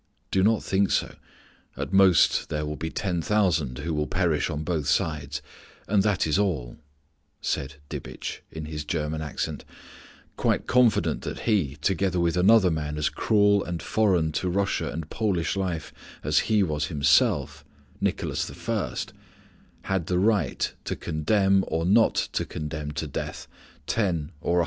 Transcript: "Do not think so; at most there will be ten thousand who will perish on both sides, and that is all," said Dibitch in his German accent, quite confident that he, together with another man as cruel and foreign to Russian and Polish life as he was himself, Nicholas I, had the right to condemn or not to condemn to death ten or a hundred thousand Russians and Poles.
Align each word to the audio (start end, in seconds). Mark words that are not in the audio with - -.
"Do 0.31 0.41
not 0.41 0.63
think 0.63 0.89
so; 0.89 1.13
at 1.77 1.93
most 1.93 2.49
there 2.49 2.65
will 2.65 2.75
be 2.75 2.89
ten 2.89 3.21
thousand 3.21 3.77
who 3.77 3.93
will 3.93 4.07
perish 4.07 4.49
on 4.49 4.63
both 4.63 4.87
sides, 4.87 5.43
and 5.87 6.01
that 6.01 6.25
is 6.25 6.39
all," 6.39 6.77
said 7.39 7.75
Dibitch 7.87 8.41
in 8.51 8.65
his 8.65 8.83
German 8.83 9.21
accent, 9.21 9.63
quite 10.37 10.65
confident 10.65 11.21
that 11.21 11.41
he, 11.41 11.75
together 11.75 12.19
with 12.19 12.35
another 12.35 12.71
man 12.71 12.97
as 12.97 13.09
cruel 13.09 13.63
and 13.63 13.79
foreign 13.79 14.31
to 14.31 14.49
Russian 14.49 14.87
and 14.87 15.07
Polish 15.11 15.55
life 15.55 15.93
as 16.23 16.39
he 16.49 16.63
was 16.63 16.87
himself, 16.87 17.63
Nicholas 17.99 18.49
I, 18.67 18.97
had 19.83 20.07
the 20.07 20.17
right 20.17 20.73
to 20.85 20.95
condemn 20.95 21.63
or 21.67 21.85
not 21.85 22.15
to 22.33 22.43
condemn 22.43 22.89
to 22.93 23.05
death 23.05 23.47
ten 23.85 24.01
or 24.01 24.01
a 24.01 24.03
hundred 24.03 24.17
thousand 24.17 24.25
Russians 24.25 24.31
and 24.31 24.41
Poles. 24.41 24.57